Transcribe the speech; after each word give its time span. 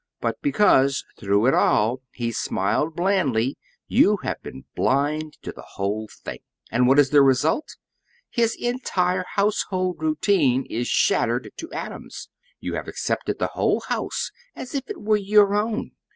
But 0.19 0.41
because, 0.41 1.05
through 1.19 1.45
it 1.45 1.53
all, 1.53 2.01
he 2.11 2.31
smiled 2.31 2.95
blandly, 2.95 3.55
you 3.87 4.17
have 4.23 4.41
been 4.41 4.65
blind 4.75 5.33
to 5.43 5.51
the 5.51 5.61
whole 5.75 6.07
thing. 6.11 6.39
"And 6.71 6.87
what 6.87 6.97
is 6.97 7.11
the 7.11 7.21
result? 7.21 7.75
His 8.31 8.55
entire 8.59 9.23
household 9.35 9.97
routine 10.01 10.65
is 10.65 10.87
shattered 10.87 11.51
to 11.57 11.71
atoms. 11.71 12.29
You 12.59 12.73
have 12.73 12.87
accepted 12.87 13.37
the 13.37 13.51
whole 13.53 13.81
house 13.89 14.31
as 14.55 14.73
if 14.73 14.89
it 14.89 14.99
were 14.99 15.17
your 15.17 15.53
own. 15.53 15.91